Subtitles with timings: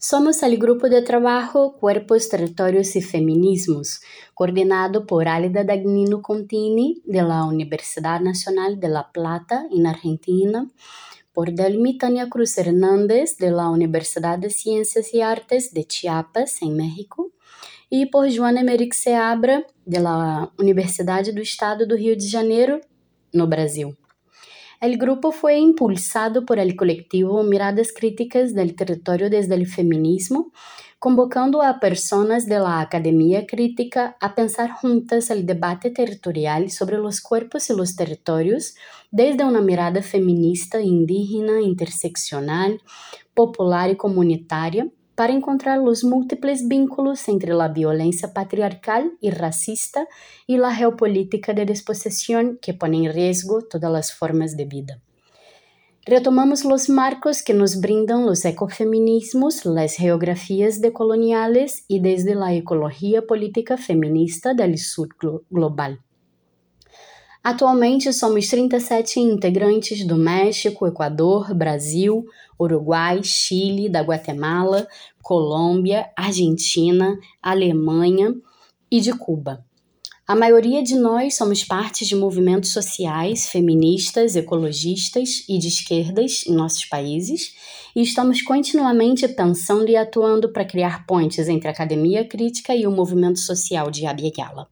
[0.00, 4.00] Somos el grupo de trabajo Cuerpos, Territorios y Feminismos,
[4.32, 10.70] coordinado por Alida Dagnino Contini de la Universidad Nacional de La Plata, en Argentina,
[11.32, 16.76] por Delmi Tania Cruz Hernández de la Universidad de Ciencias y Artes de Chiapas, en
[16.76, 17.32] México,
[17.90, 22.80] y por Joana Emerick Seabra, de la Universidade do Estado do Rio de Janeiro,
[23.32, 23.96] no Brasil.
[24.80, 30.52] El grupo fue impulsado por el colectivo Miradas Críticas del Territorio desde el Feminismo,
[31.00, 37.20] convocando a personas de la academia crítica a pensar juntas el debate territorial sobre los
[37.20, 38.76] cuerpos y los territorios
[39.10, 42.80] desde una mirada feminista, indígena, interseccional,
[43.34, 44.88] popular y comunitaria,
[45.18, 50.06] para encontrar los múltiples vínculos entre la violencia patriarcal y racista
[50.46, 55.00] y la geopolítica de desposesión que pone en riesgo todas las formas de vida.
[56.06, 63.26] Retomamos los marcos que nos brindan los ecofeminismos, las geografías decoloniales y desde la ecología
[63.26, 65.08] política feminista del sur
[65.50, 65.98] global.
[67.48, 72.26] Atualmente somos 37 integrantes do México, Equador, Brasil,
[72.60, 74.86] Uruguai, Chile, da Guatemala,
[75.22, 78.34] Colômbia, Argentina, Alemanha
[78.90, 79.64] e de Cuba.
[80.26, 86.52] A maioria de nós somos parte de movimentos sociais, feministas, ecologistas e de esquerdas em
[86.52, 87.54] nossos países
[87.96, 92.92] e estamos continuamente pensando e atuando para criar pontes entre a academia crítica e o
[92.92, 94.68] movimento social de Abiyala.